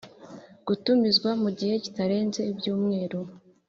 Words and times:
gutumizwa 0.67 1.29
mu 1.41 1.49
gihe 1.59 1.73
kitarenze 1.83 2.39
ibyumweru 2.51 3.19